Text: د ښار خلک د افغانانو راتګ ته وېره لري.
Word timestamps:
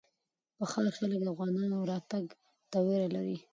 د 0.57 0.59
ښار 0.71 0.87
خلک 0.97 1.19
د 1.23 1.27
افغانانو 1.33 1.87
راتګ 1.91 2.25
ته 2.71 2.77
وېره 2.85 3.07
لري. 3.15 3.37